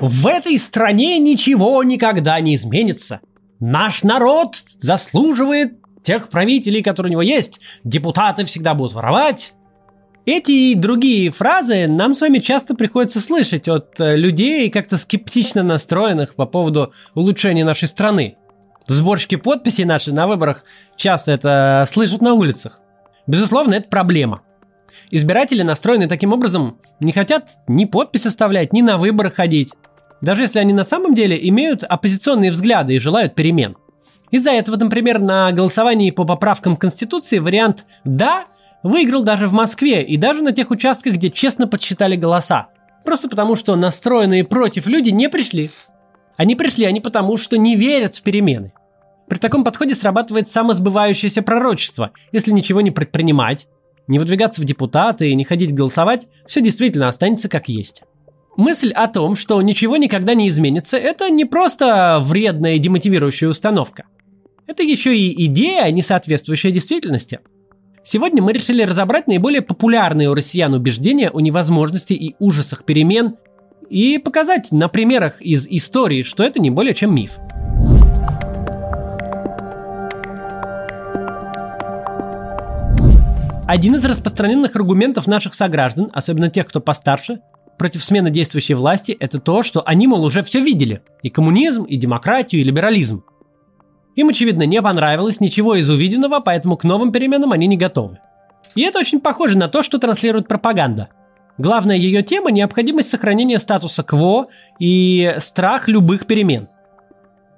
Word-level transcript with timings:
В 0.00 0.26
этой 0.26 0.58
стране 0.58 1.18
ничего 1.18 1.82
никогда 1.84 2.40
не 2.40 2.54
изменится. 2.54 3.20
Наш 3.60 4.02
народ 4.02 4.56
заслуживает 4.78 5.74
тех 6.02 6.30
правителей, 6.30 6.82
которые 6.82 7.10
у 7.10 7.12
него 7.12 7.22
есть. 7.22 7.60
Депутаты 7.84 8.44
всегда 8.44 8.72
будут 8.72 8.94
воровать. 8.94 9.52
Эти 10.24 10.50
и 10.50 10.74
другие 10.74 11.30
фразы 11.30 11.86
нам 11.86 12.14
с 12.14 12.22
вами 12.22 12.38
часто 12.38 12.74
приходится 12.74 13.20
слышать 13.20 13.68
от 13.68 14.00
э, 14.00 14.16
людей, 14.16 14.70
как-то 14.70 14.96
скептично 14.96 15.62
настроенных 15.62 16.34
по 16.34 16.46
поводу 16.46 16.92
улучшения 17.14 17.64
нашей 17.64 17.88
страны. 17.88 18.36
Сборщики 18.86 19.36
подписей 19.36 19.84
наши 19.84 20.12
на 20.12 20.26
выборах 20.26 20.64
часто 20.96 21.32
это 21.32 21.84
слышат 21.86 22.22
на 22.22 22.34
улицах. 22.34 22.80
Безусловно, 23.26 23.74
это 23.74 23.88
проблема. 23.88 24.42
Избиратели, 25.10 25.62
настроены 25.62 26.06
таким 26.06 26.32
образом, 26.32 26.78
не 27.00 27.12
хотят 27.12 27.50
ни 27.66 27.84
подпись 27.84 28.26
оставлять, 28.26 28.72
ни 28.72 28.82
на 28.82 28.96
выборы 28.96 29.30
ходить. 29.30 29.74
Даже 30.20 30.42
если 30.42 30.58
они 30.58 30.72
на 30.72 30.84
самом 30.84 31.14
деле 31.14 31.38
имеют 31.48 31.82
оппозиционные 31.82 32.50
взгляды 32.50 32.94
и 32.94 32.98
желают 32.98 33.34
перемен. 33.34 33.76
Из-за 34.30 34.50
этого, 34.50 34.76
например, 34.76 35.20
на 35.20 35.50
голосовании 35.50 36.10
по 36.10 36.24
поправкам 36.24 36.76
Конституции 36.76 37.38
вариант 37.38 37.86
«да» 38.04 38.44
выиграл 38.82 39.22
даже 39.22 39.48
в 39.48 39.52
Москве 39.52 40.02
и 40.02 40.16
даже 40.16 40.42
на 40.42 40.52
тех 40.52 40.70
участках, 40.70 41.14
где 41.14 41.30
честно 41.30 41.66
подсчитали 41.66 42.16
голоса. 42.16 42.68
Просто 43.04 43.28
потому, 43.28 43.56
что 43.56 43.74
настроенные 43.76 44.44
против 44.44 44.86
люди 44.86 45.10
не 45.10 45.28
пришли. 45.28 45.70
Они 46.36 46.54
пришли 46.54 46.84
они 46.84 47.00
потому, 47.00 47.36
что 47.36 47.58
не 47.58 47.76
верят 47.76 48.14
в 48.14 48.22
перемены. 48.22 48.72
При 49.28 49.38
таком 49.38 49.64
подходе 49.64 49.94
срабатывает 49.94 50.48
самосбывающееся 50.48 51.42
пророчество. 51.42 52.10
Если 52.32 52.50
ничего 52.50 52.80
не 52.80 52.90
предпринимать, 52.90 53.68
не 54.06 54.18
выдвигаться 54.18 54.60
в 54.60 54.64
депутаты 54.64 55.30
и 55.30 55.34
не 55.34 55.44
ходить 55.44 55.74
голосовать, 55.74 56.28
все 56.46 56.60
действительно 56.60 57.08
останется 57.08 57.48
как 57.48 57.68
есть. 57.68 58.02
Мысль 58.56 58.90
о 58.92 59.06
том, 59.06 59.36
что 59.36 59.62
ничего 59.62 59.96
никогда 59.96 60.34
не 60.34 60.48
изменится, 60.48 60.96
это 60.96 61.30
не 61.30 61.44
просто 61.44 62.20
вредная 62.22 62.74
и 62.74 62.78
демотивирующая 62.78 63.48
установка. 63.48 64.04
Это 64.66 64.82
еще 64.82 65.16
и 65.16 65.46
идея, 65.46 65.90
не 65.90 66.02
соответствующая 66.02 66.70
действительности. 66.70 67.40
Сегодня 68.02 68.42
мы 68.42 68.52
решили 68.52 68.82
разобрать 68.82 69.28
наиболее 69.28 69.62
популярные 69.62 70.30
у 70.30 70.34
россиян 70.34 70.74
убеждения 70.74 71.30
о 71.30 71.40
невозможности 71.40 72.12
и 72.12 72.34
ужасах 72.38 72.84
перемен 72.84 73.36
и 73.88 74.18
показать 74.18 74.72
на 74.72 74.88
примерах 74.88 75.40
из 75.40 75.66
истории, 75.68 76.22
что 76.22 76.42
это 76.42 76.60
не 76.60 76.70
более 76.70 76.94
чем 76.94 77.14
миф. 77.14 77.38
Один 83.66 83.94
из 83.94 84.04
распространенных 84.04 84.74
аргументов 84.74 85.28
наших 85.28 85.54
сограждан, 85.54 86.10
особенно 86.12 86.50
тех, 86.50 86.66
кто 86.66 86.80
постарше, 86.80 87.40
против 87.80 88.04
смены 88.04 88.28
действующей 88.28 88.74
власти, 88.74 89.16
это 89.18 89.40
то, 89.40 89.62
что 89.62 89.82
они, 89.86 90.06
мол, 90.06 90.22
уже 90.22 90.42
все 90.42 90.60
видели. 90.60 91.00
И 91.22 91.30
коммунизм, 91.30 91.84
и 91.84 91.96
демократию, 91.96 92.60
и 92.60 92.64
либерализм. 92.64 93.24
Им, 94.16 94.28
очевидно, 94.28 94.64
не 94.64 94.82
понравилось 94.82 95.40
ничего 95.40 95.76
из 95.76 95.88
увиденного, 95.88 96.40
поэтому 96.40 96.76
к 96.76 96.84
новым 96.84 97.10
переменам 97.10 97.52
они 97.52 97.66
не 97.66 97.78
готовы. 97.78 98.18
И 98.74 98.82
это 98.82 98.98
очень 98.98 99.18
похоже 99.18 99.56
на 99.56 99.68
то, 99.68 99.82
что 99.82 99.98
транслирует 99.98 100.46
пропаганда. 100.46 101.08
Главная 101.56 101.96
ее 101.96 102.22
тема– 102.22 102.50
необходимость 102.52 103.08
сохранения 103.08 103.58
статуса 103.58 104.02
кво 104.02 104.48
и 104.78 105.36
страх 105.38 105.88
любых 105.88 106.26
перемен– 106.26 106.68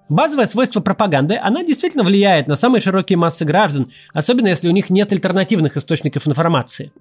Базовое 0.09 0.45
свойство 0.45 0.81
пропаганды, 0.81 1.39
она 1.43 1.65
действительно 1.65 2.05
влияет 2.05 2.47
на 2.47 2.55
самые 2.55 2.83
широкие 2.83 3.17
массы 3.17 3.47
граждан, 3.47 3.89
особенно 4.13 4.49
если 4.49 4.69
у 4.69 4.73
них 4.73 4.91
нет 4.91 5.11
альтернативных 5.11 5.79
источников 5.79 6.29
информации. 6.29 6.93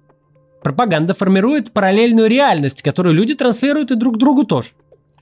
Пропаганда 0.62 1.14
формирует 1.14 1.72
параллельную 1.72 2.28
реальность, 2.28 2.82
которую 2.82 3.14
люди 3.14 3.34
транслируют 3.34 3.90
и 3.90 3.96
друг 3.96 4.18
другу 4.18 4.44
тоже. 4.44 4.68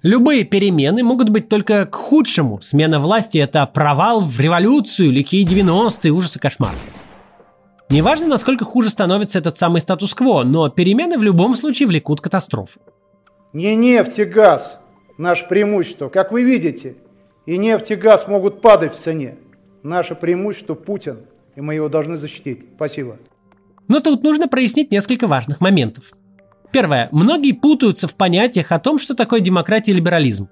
Любые 0.02 0.44
перемены 0.44 1.02
могут 1.02 1.28
быть 1.28 1.48
только 1.48 1.86
к 1.86 1.94
худшему. 1.94 2.60
Смена 2.60 3.00
власти– 3.00 3.38
это 3.38 3.66
провал 3.66 4.24
в 4.24 4.40
революцию, 4.40 5.10
лихие 5.10 5.44
90-е, 5.44 6.10
ужас 6.10 6.36
и 6.36 6.38
кошмар. 6.38 6.74
Неважно, 7.90 8.26
насколько 8.28 8.64
хуже 8.64 8.90
становится 8.90 9.38
этот 9.38 9.58
самый 9.58 9.80
статус-кво, 9.80 10.44
но 10.44 10.68
перемены 10.70 11.18
в 11.18 11.22
любом 11.22 11.56
случае 11.56 11.88
влекут 11.88 12.20
катастрофу. 12.20 12.80
Не 13.52 13.74
нефть 13.74 14.20
и 14.20 14.24
газ– 14.24 14.78
наше 15.18 15.46
преимущество, 15.48 16.08
как 16.08 16.32
вы 16.32 16.44
видите– 16.44 16.96
и 17.46 17.56
нефть 17.58 17.90
и 17.90 17.96
газ 17.96 18.28
могут 18.28 18.60
падать 18.60 18.94
в 18.94 18.98
цене. 18.98 19.36
Наше 19.82 20.14
преимущество 20.14 20.74
Путин, 20.74 21.26
и 21.56 21.60
мы 21.60 21.74
его 21.74 21.88
должны 21.88 22.16
защитить. 22.16 22.64
Спасибо. 22.76 23.18
Но 23.90 24.00
тут 24.00 24.22
нужно 24.22 24.48
прояснить 24.48 24.90
несколько 24.90 25.26
важных 25.26 25.60
моментов. 25.60 26.12
Первое. 26.72 27.08
Многие 27.10 27.52
путаются 27.52 28.08
в 28.08 28.14
понятиях 28.14 28.72
о 28.72 28.78
том, 28.78 28.98
что 28.98 29.14
такое 29.14 29.40
демократия 29.40 29.90
и 29.90 29.94
либерализм. 29.94 30.48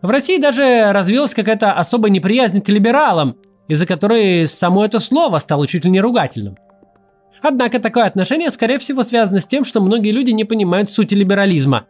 В 0.00 0.08
России 0.08 0.38
даже 0.38 0.92
развилась 0.92 1.34
какая-то 1.34 1.72
особая 1.72 2.10
неприязнь 2.10 2.62
к 2.62 2.68
либералам, 2.68 3.36
из-за 3.68 3.84
которой 3.84 4.46
само 4.46 4.84
это 4.84 5.00
слово 5.00 5.40
стало 5.40 5.66
чуть 5.66 5.84
ли 5.84 5.90
не 5.90 6.00
ругательным. 6.00 6.56
Однако 7.42 7.80
такое 7.80 8.04
отношение, 8.04 8.50
скорее 8.50 8.78
всего, 8.78 9.02
связано 9.02 9.40
с 9.40 9.46
тем, 9.46 9.64
что 9.64 9.82
многие 9.82 10.12
люди 10.12 10.30
не 10.30 10.44
понимают 10.44 10.88
сути 10.88 11.14
либерализма 11.14 11.86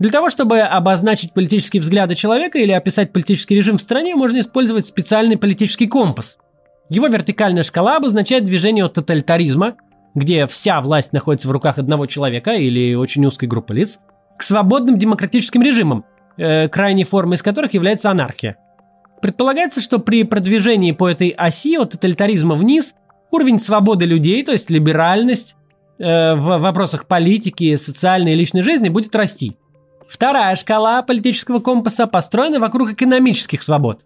для 0.00 0.10
того, 0.10 0.30
чтобы 0.30 0.60
обозначить 0.60 1.34
политические 1.34 1.82
взгляды 1.82 2.14
человека 2.14 2.58
или 2.58 2.72
описать 2.72 3.12
политический 3.12 3.54
режим 3.54 3.76
в 3.76 3.82
стране, 3.82 4.16
можно 4.16 4.40
использовать 4.40 4.86
специальный 4.86 5.36
политический 5.36 5.86
компас. 5.86 6.38
Его 6.88 7.06
вертикальная 7.06 7.62
шкала 7.62 7.98
обозначает 7.98 8.44
движение 8.44 8.86
от 8.86 8.94
тоталитаризма, 8.94 9.76
где 10.14 10.46
вся 10.46 10.80
власть 10.80 11.12
находится 11.12 11.48
в 11.48 11.50
руках 11.50 11.78
одного 11.78 12.06
человека 12.06 12.52
или 12.52 12.94
очень 12.94 13.24
узкой 13.24 13.46
группы 13.46 13.74
лиц, 13.74 14.00
к 14.36 14.42
свободным 14.42 14.98
демократическим 14.98 15.62
режимам, 15.62 16.04
э, 16.36 16.68
крайней 16.68 17.04
формой 17.04 17.36
из 17.36 17.42
которых 17.42 17.74
является 17.74 18.10
анархия. 18.10 18.56
Предполагается, 19.20 19.80
что 19.80 19.98
при 19.98 20.24
продвижении 20.24 20.92
по 20.92 21.08
этой 21.08 21.28
оси 21.28 21.76
от 21.76 21.90
тоталитаризма 21.90 22.54
вниз 22.54 22.94
уровень 23.30 23.58
свободы 23.58 24.06
людей, 24.06 24.42
то 24.42 24.52
есть 24.52 24.70
либеральность 24.70 25.56
э, 25.98 26.34
в 26.34 26.58
вопросах 26.58 27.06
политики, 27.06 27.76
социальной 27.76 28.32
и 28.32 28.36
личной 28.36 28.62
жизни 28.62 28.88
будет 28.88 29.14
расти. 29.14 29.56
Вторая 30.08 30.56
шкала 30.56 31.02
политического 31.02 31.60
компаса 31.60 32.06
построена 32.06 32.58
вокруг 32.58 32.92
экономических 32.92 33.62
свобод. 33.62 34.04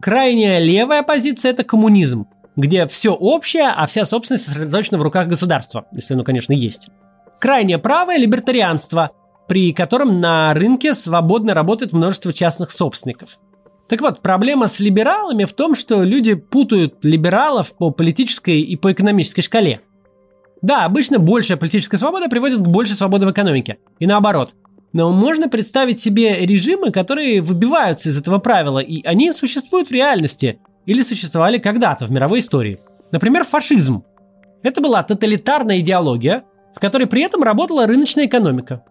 Крайняя 0.00 0.58
левая 0.60 1.02
позиция– 1.02 1.50
это 1.52 1.64
коммунизм, 1.64 2.26
где 2.56 2.86
все 2.86 3.12
общее, 3.12 3.68
а 3.74 3.86
вся 3.86 4.04
собственность 4.04 4.46
сосредоточена 4.46 4.98
в 4.98 5.02
руках 5.02 5.28
государства, 5.28 5.86
если 5.92 6.14
оно, 6.14 6.24
конечно, 6.24 6.52
есть. 6.52 6.88
Крайне 7.38 7.78
правое– 7.78 8.16
либертарианство, 8.18 9.10
при 9.46 9.72
котором 9.72 10.20
на 10.20 10.54
рынке 10.54 10.94
свободно 10.94 11.54
работает 11.54 11.92
множество 11.92 12.32
частных 12.32 12.70
собственников. 12.70 13.38
Так 13.88 14.00
вот, 14.00 14.20
проблема 14.20 14.66
с 14.66 14.80
либералами 14.80 15.44
в 15.44 15.52
том, 15.52 15.76
что 15.76 16.02
люди 16.02 16.34
путают 16.34 17.04
либералов 17.04 17.76
по 17.76 17.90
политической 17.90 18.60
и 18.60 18.74
по 18.74 18.90
экономической 18.92 19.42
шкале. 19.42 19.82
Да, 20.62 20.84
обычно 20.84 21.18
большая 21.18 21.58
политическая 21.58 21.98
свобода 21.98 22.28
приводит 22.28 22.58
к 22.58 22.66
большей 22.66 22.96
свободе 22.96 23.26
в 23.26 23.30
экономике. 23.30 23.78
И 24.00 24.06
наоборот, 24.06 24.54
но 24.92 25.12
можно 25.12 25.48
представить 25.48 26.00
себе 26.00 26.44
режимы, 26.44 26.90
которые 26.90 27.42
выбиваются 27.42 28.08
из 28.08 28.18
этого 28.18 28.38
правила, 28.38 28.78
и 28.78 29.04
они 29.04 29.30
существуют 29.30 29.88
в 29.88 29.92
реальности 29.92 30.58
или 30.86 31.02
существовали 31.02 31.58
когда-то 31.58 32.06
в 32.06 32.10
мировой 32.10 32.38
истории. 32.38 32.78
Например, 33.12 33.44
фашизм. 33.44 34.04
Это 34.62 34.80
была 34.80 35.02
тоталитарная 35.02 35.80
идеология, 35.80 36.44
в 36.74 36.80
которой 36.80 37.06
при 37.06 37.22
этом 37.22 37.42
работала 37.42 37.86
рыночная 37.86 38.26
экономика. 38.26 38.82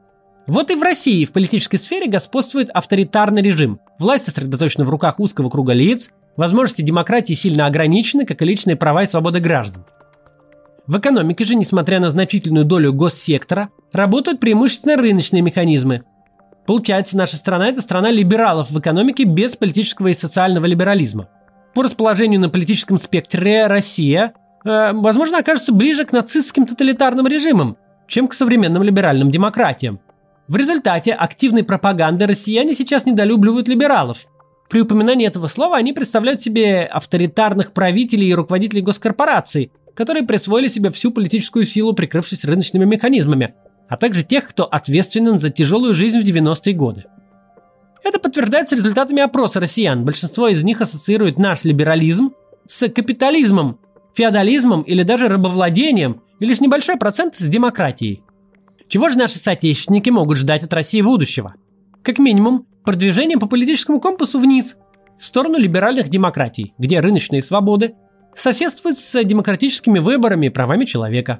Вот 0.47 0.69
и 0.69 0.75
в 0.75 0.83
России 0.83 1.25
в 1.25 1.31
политической 1.31 1.77
сфере 1.77 2.07
господствует 2.07 2.69
авторитарный 2.69 3.41
режим. 3.41 3.79
Власть 3.97 4.25
сосредоточена 4.25 4.85
в 4.85 4.89
руках 4.89 5.19
узкого 5.19 5.49
круга 5.49 5.73
лиц, 5.73 6.11
возможности 6.37 6.83
демократии 6.83 7.33
сильно 7.33 7.65
ограничены, 7.65 8.25
как 8.25 8.41
и 8.41 8.45
личные 8.45 8.75
права 8.75 9.03
и 9.03 9.07
свободы 9.07 9.39
граждан. 9.39 9.85
В 10.85 10.99
экономике 10.99 11.45
же, 11.45 11.55
несмотря 11.55 11.99
на 11.99 12.11
значительную 12.11 12.63
долю 12.63 12.93
госсектора, 12.93 13.69
работают 13.91 14.39
преимущественно 14.39 14.97
рыночные 14.97 15.41
механизмы. 15.41 16.03
Получается, 16.67 17.17
наша 17.17 17.37
страна– 17.37 17.67
это 17.69 17.81
страна 17.81 18.11
либералов 18.11 18.69
в 18.69 18.79
экономике 18.79 19.23
без 19.23 19.55
политического 19.55 20.09
и 20.09 20.13
социального 20.13 20.65
либерализма. 20.65 21.27
По 21.75 21.83
расположению 21.83 22.39
на 22.39 22.49
политическом 22.49 22.97
спектре 22.97 23.67
Россия, 23.67 24.33
э, 24.63 24.93
возможно, 24.93 25.39
окажется 25.39 25.73
ближе 25.73 26.05
к 26.05 26.13
нацистским 26.13 26.65
тоталитарным 26.65 27.27
режимам, 27.27 27.75
чем 28.07 28.29
к 28.29 28.33
современным 28.33 28.81
либеральным 28.81 29.29
демократиям. 29.29 29.99
В 30.47 30.55
результате 30.55 31.11
активной 31.11 31.65
пропаганды 31.65 32.27
россияне 32.27 32.73
сейчас 32.73 33.05
недолюбливают 33.05 33.67
либералов. 33.67 34.25
При 34.69 34.79
упоминании 34.79 35.27
этого 35.27 35.47
слова 35.47 35.75
они 35.75 35.91
представляют 35.91 36.39
себе 36.39 36.85
авторитарных 36.85 37.73
правителей 37.73 38.29
и 38.29 38.33
руководителей 38.33 38.81
госкорпораций, 38.81 39.73
которые 39.95 40.23
присвоили 40.23 40.69
себе 40.69 40.91
всю 40.91 41.11
политическую 41.11 41.65
силу, 41.65 41.91
прикрывшись 41.91 42.45
рыночными 42.45 42.85
механизмами, 42.85 43.53
а 43.89 43.97
также 43.97 44.23
тех, 44.23 44.47
кто 44.47 44.63
ответственен 44.63 45.39
за 45.39 45.49
тяжелую 45.49 45.93
жизнь 45.93 46.21
в 46.21 46.23
90-е 46.23 46.73
годы. 46.73 47.05
Это 48.05 48.19
подтверждается 48.19 48.75
результатами 48.75 49.23
опроса 49.23 49.59
россиян. 49.59 50.05
Большинство 50.05 50.47
из 50.47 50.63
них 50.63 50.79
ассоциирует 50.79 51.39
наш 51.39 51.63
либерализм 51.63 52.33
с 52.67 52.87
капитализмом, 52.87 53.79
феодализмом 54.13 54.83
или 54.83 55.01
даже 55.01 55.27
рабовладением, 55.27 56.21
и 56.39 56.45
лишь 56.45 56.61
небольшой 56.61 56.97
процент 56.97 57.33
с 57.35 57.47
демократией. 57.47 58.21
Чего 58.87 59.09
же 59.09 59.17
наши 59.17 59.39
соотечественники 59.39 60.11
могут 60.11 60.37
ждать 60.37 60.61
от 60.61 60.71
России 60.71 61.01
будущего? 61.01 61.55
Как 62.03 62.19
минимум, 62.19 62.67
продвижением 62.83 63.39
по 63.39 63.47
политическому 63.47 63.99
компасу 63.99 64.37
вниз, 64.37 64.77
в 65.19 65.25
сторону 65.25 65.57
либеральных 65.57 66.07
демократий, 66.09 66.73
где 66.77 66.99
рыночные 66.99 67.41
свободы 67.41 67.95
соседствуют 68.35 68.99
с 68.99 69.23
демократическими 69.23 69.97
выборами 69.97 70.45
и 70.45 70.49
правами 70.49 70.85
человека. 70.85 71.39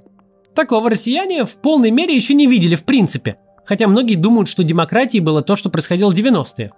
Такого 0.56 0.90
россияне 0.90 1.46
в 1.46 1.58
полной 1.58 1.92
мере 1.92 2.16
еще 2.16 2.34
не 2.34 2.48
видели 2.48 2.74
в 2.74 2.86
принципе, 2.86 3.38
хотя 3.66 3.88
многие 3.88 4.16
думают, 4.16 4.48
что 4.48 4.64
демократией 4.64 5.22
было 5.22 5.42
то, 5.42 5.56
что 5.56 5.70
происходило 5.70 6.12
в 6.12 6.16
90-е. 6.16 6.72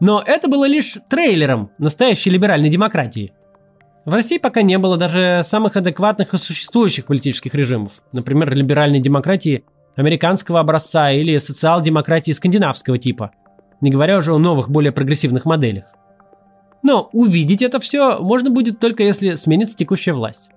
Но 0.00 0.22
это 0.24 0.48
было 0.48 0.66
лишь 0.66 0.98
трейлером 1.08 1.70
настоящей 1.78 2.30
либеральной 2.30 2.68
демократии. 2.68 3.32
В 4.04 4.12
России 4.12 4.38
пока 4.38 4.62
не 4.62 4.76
было 4.76 4.96
даже 4.96 5.40
самых 5.44 5.76
адекватных 5.76 6.34
и 6.34 6.38
существующих 6.38 7.06
политических 7.06 7.54
режимов, 7.54 7.92
например, 8.12 8.54
либеральной 8.54 9.00
демократии 9.00 9.64
американского 9.96 10.60
образца 10.60 11.10
или 11.10 11.38
социал-демократии 11.38 12.32
скандинавского 12.32 12.98
типа, 12.98 13.30
не 13.80 13.90
говоря 13.90 14.18
уже 14.18 14.34
о 14.34 14.38
новых, 14.38 14.68
более 14.68 14.92
прогрессивных 14.92 15.46
моделях. 15.46 15.86
Но 16.82 17.08
увидеть 17.12 17.62
это 17.62 17.80
все 17.80 18.18
можно 18.18 18.50
будет 18.50 18.78
только 18.78 19.04
если 19.04 19.34
сменится 19.34 19.76
текущая 19.76 20.12
власть. 20.12 20.50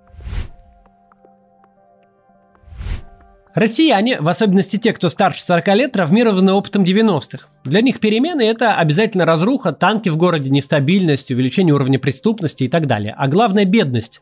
Россияне, 3.58 4.20
в 4.20 4.28
особенности 4.28 4.76
те, 4.76 4.92
кто 4.92 5.08
старше 5.08 5.42
40 5.42 5.66
лет, 5.74 5.92
травмированы 5.92 6.52
опытом 6.52 6.84
90-х. 6.84 7.48
Для 7.64 7.80
них 7.80 7.98
перемены– 7.98 8.42
это 8.42 8.76
обязательно 8.76 9.26
разруха, 9.26 9.72
танки 9.72 10.10
в 10.10 10.16
городе, 10.16 10.48
нестабильность, 10.48 11.32
увеличение 11.32 11.74
уровня 11.74 11.98
преступности 11.98 12.62
и 12.62 12.68
так 12.68 12.86
далее. 12.86 13.16
А 13.18 13.26
главное– 13.26 13.64
бедность. 13.66 14.20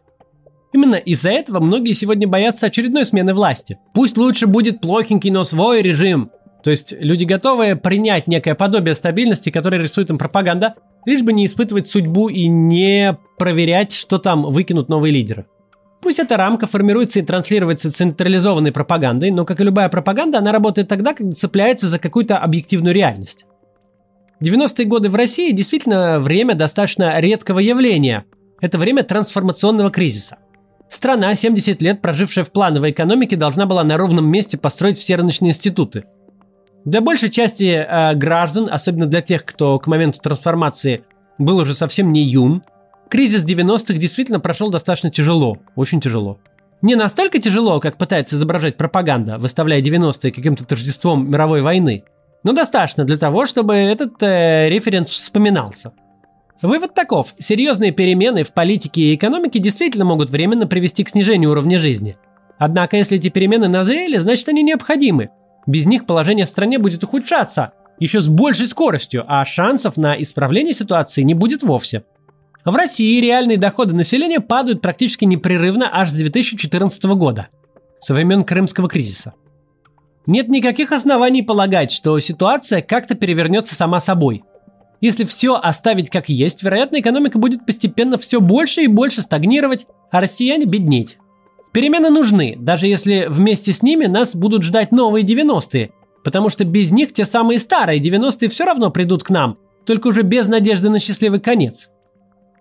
Именно 0.72 0.94
из-за 0.94 1.28
этого 1.28 1.60
многие 1.60 1.92
сегодня 1.92 2.26
боятся 2.26 2.68
очередной 2.68 3.04
смены 3.04 3.34
власти. 3.34 3.78
Пусть 3.92 4.16
лучше 4.16 4.46
будет 4.46 4.80
плохенький, 4.80 5.30
но 5.30 5.44
свой 5.44 5.82
режим. 5.82 6.30
То 6.64 6.70
есть 6.70 6.94
люди 6.98 7.24
готовы 7.24 7.76
принять 7.76 8.28
некое 8.28 8.54
подобие 8.54 8.94
стабильности, 8.94 9.50
которое 9.50 9.82
рисует 9.82 10.08
им 10.08 10.16
пропаганда, 10.16 10.76
лишь 11.04 11.20
бы 11.20 11.34
не 11.34 11.44
испытывать 11.44 11.86
судьбу 11.86 12.28
и 12.30 12.46
не 12.46 13.18
проверять, 13.36 13.92
что 13.92 14.16
там 14.16 14.44
выкинут 14.44 14.88
новые 14.88 15.12
лидеры. 15.12 15.44
Пусть 16.00 16.18
эта 16.18 16.36
рамка 16.36 16.66
формируется 16.66 17.18
и 17.18 17.22
транслируется 17.22 17.90
централизованной 17.90 18.72
пропагандой, 18.72 19.30
но, 19.30 19.44
как 19.44 19.60
и 19.60 19.64
любая 19.64 19.88
пропаганда, 19.88 20.38
она 20.38 20.52
работает 20.52 20.88
тогда, 20.88 21.14
когда 21.14 21.32
цепляется 21.32 21.88
за 21.88 21.98
какую-то 21.98 22.38
объективную 22.38 22.94
реальность. 22.94 23.46
90-е 24.42 24.84
годы 24.84 25.08
в 25.08 25.14
России 25.14 25.52
действительно 25.52 26.20
время 26.20 26.54
достаточно 26.54 27.18
редкого 27.18 27.58
явления. 27.58 28.24
Это 28.60 28.78
время 28.78 29.02
трансформационного 29.02 29.90
кризиса. 29.90 30.36
Страна, 30.88 31.34
70 31.34 31.82
лет 31.82 32.02
прожившая 32.02 32.44
в 32.44 32.52
плановой 32.52 32.90
экономике, 32.90 33.36
должна 33.36 33.66
была 33.66 33.82
на 33.82 33.96
ровном 33.96 34.30
месте 34.30 34.56
построить 34.58 34.98
все 34.98 35.16
рыночные 35.16 35.50
институты– 35.50 36.04
для 36.86 37.00
большей 37.00 37.30
части 37.30 37.64
э, 37.64 38.14
граждан, 38.14 38.68
особенно 38.70 39.06
для 39.06 39.20
тех, 39.20 39.44
кто 39.44 39.80
к 39.80 39.88
моменту 39.88 40.20
трансформации 40.20 41.02
был 41.36 41.58
уже 41.58 41.74
совсем 41.74 42.12
не 42.12 42.22
юн, 42.22 42.62
кризис 43.08 43.44
90-х 43.44 43.94
действительно 43.94 44.40
прошел 44.40 44.70
достаточно 44.70 45.10
тяжело, 45.10 45.58
очень 45.74 46.00
тяжело. 46.00 46.38
Не 46.82 46.94
настолько 46.94 47.38
тяжело, 47.38 47.80
как 47.80 47.96
пытается 47.96 48.36
изображать 48.36 48.76
пропаганда, 48.76 49.38
выставляя 49.38 49.80
90-е 49.80 50.32
каким-то 50.32 50.64
торжеством 50.64 51.30
мировой 51.30 51.62
войны, 51.62 52.04
но 52.42 52.52
достаточно 52.52 53.04
для 53.04 53.16
того, 53.16 53.46
чтобы 53.46 53.74
этот 53.74 54.22
э, 54.22 54.68
референс 54.68 55.08
вспоминался. 55.08 55.92
Вывод 56.62 56.94
таков. 56.94 57.34
Серьезные 57.38 57.92
перемены 57.92 58.44
в 58.44 58.52
политике 58.52 59.02
и 59.02 59.14
экономике 59.14 59.58
действительно 59.58 60.04
могут 60.04 60.30
временно 60.30 60.66
привести 60.66 61.04
к 61.04 61.08
снижению 61.08 61.50
уровня 61.50 61.78
жизни. 61.78 62.16
Однако, 62.58 62.96
если 62.96 63.18
эти 63.18 63.28
перемены 63.28 63.68
назрели, 63.68 64.16
значит 64.16 64.48
они 64.48 64.62
необходимы, 64.62 65.30
без 65.66 65.86
них 65.86 66.06
положение 66.06 66.46
в 66.46 66.48
стране 66.48 66.78
будет 66.78 67.04
ухудшаться, 67.04 67.72
еще 67.98 68.20
с 68.20 68.28
большей 68.28 68.66
скоростью, 68.66 69.24
а 69.26 69.44
шансов 69.44 69.96
на 69.96 70.20
исправление 70.20 70.72
ситуации 70.72 71.22
не 71.22 71.34
будет 71.34 71.62
вовсе. 71.62 72.04
В 72.66 72.74
России 72.74 73.20
реальные 73.20 73.58
доходы 73.58 73.94
населения 73.94 74.40
падают 74.40 74.82
практически 74.82 75.24
непрерывно 75.24 75.88
аж 75.92 76.10
с 76.10 76.14
2014 76.14 77.04
года, 77.04 77.46
со 78.00 78.12
времен 78.12 78.42
Крымского 78.42 78.88
кризиса. 78.88 79.34
Нет 80.26 80.48
никаких 80.48 80.90
оснований 80.90 81.44
полагать, 81.44 81.92
что 81.92 82.18
ситуация 82.18 82.82
как-то 82.82 83.14
перевернется 83.14 83.76
сама 83.76 84.00
собой. 84.00 84.42
Если 85.00 85.24
все 85.24 85.54
оставить 85.54 86.10
как 86.10 86.28
есть, 86.28 86.64
вероятно, 86.64 86.98
экономика 86.98 87.38
будет 87.38 87.64
постепенно 87.64 88.18
все 88.18 88.40
больше 88.40 88.82
и 88.82 88.88
больше 88.88 89.22
стагнировать, 89.22 89.86
а 90.10 90.18
россияне 90.20 90.64
беднеть. 90.64 91.18
Перемены 91.72 92.10
нужны, 92.10 92.56
даже 92.58 92.88
если 92.88 93.26
вместе 93.28 93.72
с 93.72 93.80
ними 93.80 94.06
нас 94.06 94.34
будут 94.34 94.64
ждать 94.64 94.90
новые 94.90 95.24
90-е, 95.24 95.92
потому 96.24 96.48
что 96.48 96.64
без 96.64 96.90
них 96.90 97.12
те 97.12 97.26
самые 97.26 97.60
старые 97.60 98.00
90-е 98.00 98.48
все 98.48 98.64
равно 98.64 98.90
придут 98.90 99.22
к 99.22 99.30
нам, 99.30 99.56
только 99.84 100.08
уже 100.08 100.22
без 100.22 100.48
надежды 100.48 100.90
на 100.90 100.98
счастливый 100.98 101.38
конец. 101.38 101.90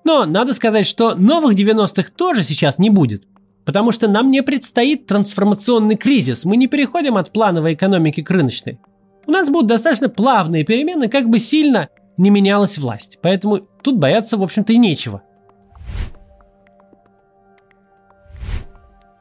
Но 0.06 0.26
надо 0.26 0.54
сказать, 0.54 0.88
что 0.88 1.16
новых 1.16 1.56
90-х 1.58 2.12
тоже 2.16 2.44
сейчас 2.44 2.80
не 2.80 2.90
будет, 2.90 3.24
потому 3.66 3.92
что 3.92 4.08
нам 4.08 4.32
не 4.32 4.42
предстоит 4.42 5.08
трансформационный 5.08 5.98
кризис, 5.98 6.46
мы 6.46 6.56
не 6.56 6.68
переходим 6.68 7.18
от 7.18 7.34
плановой 7.34 7.74
экономики 7.74 8.24
к 8.24 8.32
рыночной. 8.32 8.80
У 9.28 9.32
нас 9.32 9.50
будут 9.50 9.68
достаточно 9.68 10.08
плавные 10.08 10.64
перемены, 10.64 11.10
как 11.10 11.28
бы 11.28 11.40
сильно 11.40 11.90
не 12.16 12.30
менялась 12.30 12.78
власть, 12.78 13.20
поэтому 13.22 13.58
тут 13.82 13.98
бояться, 13.98 14.38
в 14.38 14.44
общем-то, 14.44 14.72
и 14.72 14.78
нечего– 14.78 15.22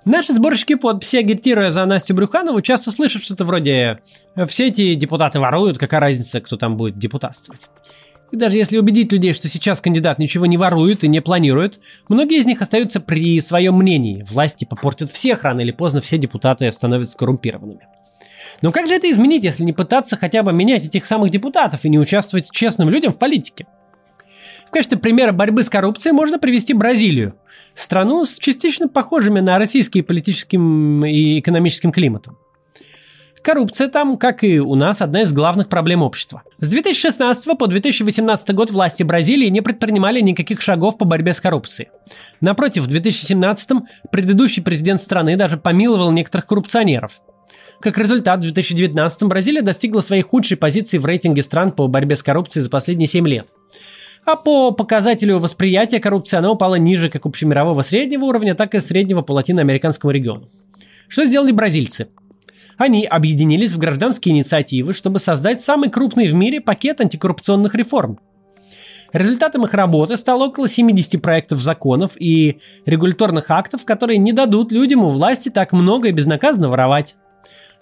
Наши 0.05 0.35
сборщики 0.35 0.75
подписи, 0.75 1.17
агитируя 1.17 1.73
за 1.73 1.85
Настю 1.87 2.15
Брюханову, 2.15 2.61
часто 2.61 2.91
слышат 2.91 3.23
что-то 3.23 3.47
вроде 3.47 4.01
«все 4.49 4.69
эти 4.69 4.95
депутаты 4.95 5.41
воруют, 5.41 5.79
какая 5.79 6.01
разница, 6.01 6.43
кто 6.43 6.57
там 6.57 6.77
будет 6.77 6.99
депутатствовать». 6.99 7.69
И 8.35 8.37
даже 8.37 8.57
если 8.57 8.79
убедить 8.79 9.13
людей, 9.13 9.33
что 9.33 9.49
сейчас 9.49 9.81
кандидат 9.81 10.19
ничего 10.19 10.47
не 10.47 10.57
ворует 10.57 11.05
и 11.05 11.09
не 11.09 11.21
планирует, 11.21 11.79
многие 12.09 12.39
из 12.39 12.47
них 12.47 12.61
остаются 12.63 12.99
при 12.99 13.41
своем 13.41 13.77
мнении. 13.77 14.27
Власти 14.29 14.65
попортят 14.65 15.13
всех, 15.13 15.45
рано 15.45 15.61
или 15.61 15.71
поздно 15.71 16.01
все 16.01 16.19
депутаты 16.19 16.71
становятся 16.73 17.17
коррумпированными. 17.17 17.87
Но 18.61 18.73
как 18.73 18.89
же 18.89 18.95
это 18.97 19.09
изменить, 19.09 19.45
если 19.45 19.63
не 19.63 19.73
пытаться 19.73 20.17
хотя 20.17 20.43
бы 20.43 20.53
менять 20.53 20.85
этих 20.85 21.05
самых 21.05 21.31
депутатов 21.31 21.85
и 21.85 21.89
не 21.89 21.99
участвовать 22.01 22.51
честным 22.51 22.89
людям 22.89 23.13
в 23.13 23.19
политике? 23.19 23.67
качестве 24.75 24.99
примера 24.99 25.31
борьбы 25.31 25.63
с 25.63 25.71
коррупцией 25.71 26.13
можно 26.13 26.41
привести 26.41 26.75
Бразилию, 26.75 27.37
страну 27.77 28.25
с 28.25 28.37
частично 28.37 28.89
похожими 28.89 29.39
на 29.39 29.57
российский 29.59 30.03
политическим 30.03 31.05
и 31.07 31.39
экономическим 31.39 31.93
климатом. 31.93 32.37
Коррупция 33.45 33.89
там, 33.89 34.17
как 34.17 34.43
и 34.43 34.59
у 34.59 34.75
нас, 34.75 35.03
одна 35.03 35.21
из 35.21 35.31
главных 35.31 35.69
проблем 35.69 36.03
общества. 36.03 36.43
С 36.61 36.69
2016 36.71 37.59
по 37.59 37.67
2018 37.67 38.55
год 38.55 38.71
власти 38.71 39.03
Бразилии 39.03 39.49
не 39.49 39.61
предпринимали 39.61 40.21
никаких 40.21 40.63
шагов 40.63 40.97
по 40.97 41.05
борьбе 41.05 41.35
с 41.35 41.43
коррупцией. 41.43 41.91
Напротив, 42.41 42.85
в 42.85 42.87
2017 42.87 43.71
предыдущий 44.11 44.63
президент 44.63 44.99
страны 44.99 45.37
даже 45.37 45.59
помиловал 45.59 46.11
некоторых 46.11 46.47
коррупционеров. 46.47 47.21
Как 47.81 47.99
результат, 47.99 48.39
в 48.39 48.43
2019 48.45 49.25
Бразилия 49.25 49.61
достигла 49.61 50.01
своей 50.01 50.23
худшей 50.23 50.57
позиции 50.57 50.97
в 50.97 51.05
рейтинге 51.05 51.43
стран 51.43 51.73
по 51.73 51.87
борьбе 51.87 52.17
с 52.17 52.23
коррупцией 52.23 52.63
за 52.63 52.71
последние 52.71 53.09
7 53.09 53.29
лет– 53.29 53.49
а 54.27 54.37
по 54.37 54.71
показателю 54.71 55.39
восприятия 55.39 56.01
коррупции 56.01 56.39
она 56.39 56.51
упала 56.51 56.77
ниже 56.77 57.11
как 57.11 57.27
общемирового 57.27 57.83
среднего 57.83 58.25
уровня, 58.25 58.55
так 58.55 58.75
и 58.75 58.81
среднего 58.81 59.21
по 59.21 59.33
латиноамериканскому 59.33 60.11
региону. 60.13 60.49
Что 61.09 61.27
сделали 61.27 61.53
бразильцы? 61.53 62.09
Они 62.77 63.07
объединились 63.07 63.73
в 63.73 63.79
гражданские 63.79 64.35
инициативы, 64.35 64.93
чтобы 64.93 65.19
создать 65.19 65.61
самый 65.61 65.91
крупный 65.91 66.29
в 66.29 66.35
мире 66.35 66.61
пакет 66.61 67.01
антикоррупционных 67.01 67.75
реформ. 67.75 68.19
Результатом 69.13 69.65
их 69.65 69.75
работы 69.75 70.17
стало 70.17 70.47
около 70.47 70.69
70 70.69 71.23
проектов 71.23 71.63
законов 71.63 72.13
и 72.19 72.59
регуляторных 72.85 73.49
актов, 73.51 73.85
которые 73.85 74.19
не 74.19 74.33
дадут 74.33 74.73
людям 74.73 75.05
у 75.05 75.11
власти 75.11 75.51
так 75.51 75.73
много 75.73 76.09
и 76.09 76.13
безнаказанно 76.13 76.69
воровать. 76.69 77.15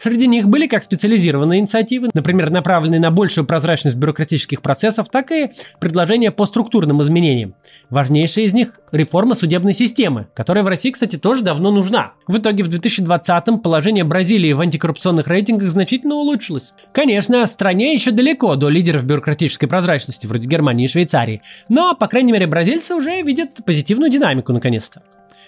Среди 0.02 0.26
них 0.26 0.49
были 0.49 0.66
как 0.66 0.82
специализированные 0.82 1.61
инициативы, 1.61 2.11
например, 2.12 2.50
направленные 2.50 2.99
на 2.99 3.12
большую 3.12 3.47
прозрачность 3.47 3.94
бюрократических 3.94 4.61
процессов, 4.61 5.09
так 5.09 5.30
и 5.30 5.50
предложения 5.78 6.32
по 6.32 6.44
структурным 6.44 7.00
изменениям. 7.02 7.54
Важнейшая 7.88 8.47
из 8.47 8.52
них– 8.52 8.80
реформа 8.90 9.37
судебной 9.37 9.75
системы, 9.75 10.26
которая 10.35 10.64
в 10.64 10.66
России, 10.66 10.90
кстати, 10.90 11.18
тоже 11.18 11.44
давно 11.44 11.71
нужна. 11.71 12.14
В 12.26 12.38
итоге 12.38 12.64
в 12.64 12.68
2020-м 12.68 13.61
положение 13.61 14.02
Бразилии 14.02 14.52
в 14.52 14.61
антикоррупционных 14.61 15.28
рейтингах 15.28 15.71
значительно 15.71 16.16
улучшилось. 16.16 16.73
Конечно, 16.92 17.47
стране 17.47 17.94
еще 17.94 18.11
далеко 18.11 18.56
до 18.56 18.71
лидеров 18.71 19.04
бюрократической 19.04 19.68
прозрачности, 19.68 20.26
вроде 20.26 20.49
Германии 20.49 20.87
и 20.87 20.88
Швейцарии, 20.88 21.42
но, 21.68 21.94
по 21.94 22.09
крайней 22.09 22.32
мере, 22.32 22.49
бразильцы 22.49 22.97
уже 22.97 23.23
видят 23.23 23.64
позитивную 23.64 24.11
динамику 24.11 24.52
наконец-то. 24.52 25.04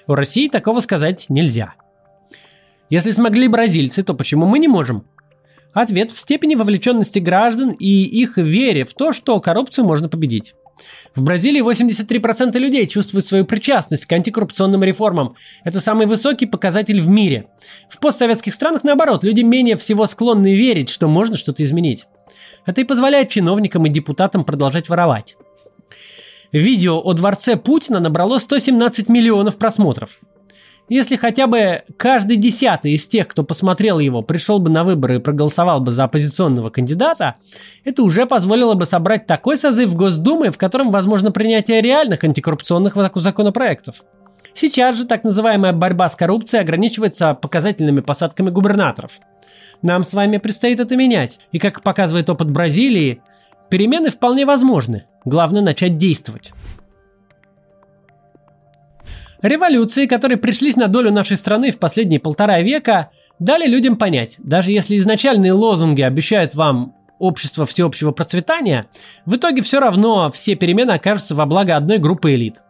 У 0.07 0.15
России 0.15 0.47
такого 0.47 0.79
сказать 0.79 1.27
нельзя– 1.29 1.75
если 2.91 3.11
смогли 3.11 3.49
бразильцы, 3.49 4.03
то 4.03 4.15
почему 4.15 4.47
мы 4.47 4.59
не 4.59 4.69
можем? 4.69 5.05
Ответ 5.73 6.11
в 6.11 6.19
степени 6.19 6.55
вовлеченности 6.55 7.19
граждан 7.19 7.71
и 7.73 7.87
их 7.87 8.37
вере 8.37 8.85
в 8.85 8.95
то, 8.95 9.13
что 9.13 9.41
коррупцию 9.41 9.85
можно 9.85 10.09
победить. 10.09 10.55
В 11.15 11.23
Бразилии 11.23 11.63
83% 11.63 12.59
людей 12.59 12.87
чувствуют 12.87 13.27
свою 13.27 13.45
причастность 13.45 14.07
к 14.07 14.13
антикоррупционным 14.13 14.83
реформам. 14.83 15.37
Это 15.65 15.81
самый 15.81 16.07
высокий 16.07 16.47
показатель 16.47 17.01
в 17.01 17.09
мире. 17.09 17.47
В 17.89 17.99
постсоветских 17.99 18.55
странах, 18.55 18.85
наоборот, 18.85 19.25
люди 19.25 19.43
менее 19.43 19.77
всего 19.77 20.07
склонны 20.07 20.55
верить, 20.55 20.89
что 20.89 21.09
можно 21.09 21.37
что-то 21.37 21.63
изменить. 21.63 22.07
Это 22.67 22.81
и 22.81 22.85
позволяет 22.85 23.29
чиновникам 23.29 23.87
и 23.87 23.91
депутатам 23.91 24.45
продолжать 24.45 24.89
воровать. 24.89 25.37
Видео 26.53 27.01
о 27.01 27.13
дворце 27.15 27.57
Путина 27.57 28.01
набрало 28.01 28.39
117 28.39 29.09
миллионов 29.09 29.57
просмотров. 29.57 30.19
Если 30.89 31.17
хотя 31.17 31.47
бы 31.47 31.83
каждый 31.97 32.37
десятый 32.37 32.93
из 32.93 33.07
тех, 33.07 33.27
кто 33.29 33.43
посмотрел 33.43 33.99
его, 33.99 34.21
пришел 34.21 34.59
бы 34.59 34.71
на 34.71 34.85
выборы 34.85 35.17
и 35.17 35.21
проголосовал 35.21 35.81
бы 35.81 35.93
за 35.93 36.05
оппозиционного 36.05 36.69
кандидата, 36.69 37.37
это 37.85 38.03
уже 38.03 38.27
позволило 38.27 38.75
бы 38.75 38.85
собрать 38.85 39.27
такой 39.27 39.57
созыв 39.57 39.95
Госдумы, 39.95 40.51
в 40.51 40.59
котором 40.59 40.91
возможно 40.91 41.33
принятие 41.33 41.81
реальных 41.81 42.23
антикоррупционных 42.23 42.97
законопроектов. 43.15 44.05
Сейчас 44.53 44.97
же 44.97 45.07
так 45.07 45.25
называемая 45.25 45.73
борьба 45.73 46.09
с 46.09 46.17
коррупцией 46.17 46.61
ограничивается 46.61 47.35
показательными 47.35 48.01
посадками 48.01 48.51
губернаторов. 48.51 49.13
Нам 49.81 50.05
с 50.05 50.13
вами 50.13 50.37
предстоит 50.37 50.81
это 50.81 50.97
менять, 50.97 51.41
и 51.51 51.59
как 51.59 51.83
показывает 51.83 52.29
опыт 52.29 52.51
Бразилии, 52.51 53.23
перемены 53.71 54.11
вполне 54.11 54.45
возможны. 54.45 55.05
Главное 55.25 55.63
начать 55.63 55.97
действовать. 55.97 56.53
Революции, 59.45 60.07
которые 60.07 60.39
пришлись 60.39 60.77
на 60.77 60.89
долю 60.89 61.13
нашей 61.13 61.37
страны 61.37 61.71
в 61.71 61.79
последние 61.79 62.19
полтора 62.19 62.63
века, 62.63 63.11
дали 63.39 63.67
людям 63.67 63.97
понять, 63.97 64.37
даже 64.39 64.71
если 64.71 64.97
изначальные 64.97 65.53
лозунги 65.53 66.01
обещают 66.01 66.55
вам 66.55 66.97
общество 67.19 67.67
всеобщего 67.67 68.13
процветания, 68.13 68.87
в 69.27 69.37
итоге 69.37 69.61
все 69.61 69.81
равно 69.81 70.31
все 70.33 70.55
перемены 70.55 70.93
окажутся 70.93 71.35
во 71.35 71.45
благо 71.45 71.77
одной 71.77 71.99
группы 71.99 72.33
элит. 72.33 72.63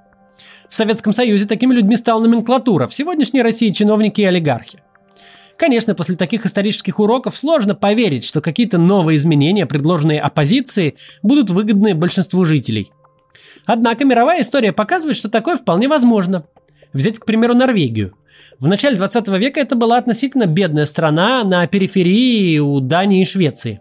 В 0.69 0.75
Советском 0.75 1.12
Союзе 1.12 1.47
такими 1.47 1.73
людьми 1.73 1.97
стала 1.97 2.21
номенклатура, 2.21 2.88
в 2.88 2.95
сегодняшней 2.95 3.43
России 3.43 3.71
чиновники 3.71 4.23
и 4.23 4.25
олигархи. 4.25 4.83
Конечно, 5.57 5.95
после 5.95 6.16
таких 6.16 6.45
исторических 6.45 6.99
уроков 6.99 7.37
сложно 7.37 7.76
поверить, 7.76 8.25
что 8.25 8.40
какие-то 8.40 8.78
новые 8.78 9.14
изменения, 9.14 9.66
предложенные 9.66 10.21
оппозицией, 10.21 10.97
будут 11.23 11.50
выгодны 11.50 11.95
большинству 11.95 12.45
жителей. 12.45 12.90
Однако 13.64 14.04
мировая 14.04 14.43
история 14.43 14.73
показывает, 14.73 15.16
что 15.16 15.31
такое 15.31 15.57
вполне 15.57 15.87
возможно. 15.87 16.47
Взять, 16.95 17.19
к 17.19 17.27
примеру, 17.27 17.55
Норвегию. 17.55 18.15
В 18.61 18.69
начале 18.69 18.97
20 18.97 19.29
века 19.29 19.61
это 19.61 19.75
была 19.75 19.99
относительно 19.99 20.47
бедная 20.47 20.87
страна 20.87 21.43
на 21.43 21.67
периферии 21.67 22.59
у 22.61 22.81
Дании 22.81 23.23
и 23.23 23.27
Швеции. 23.27 23.81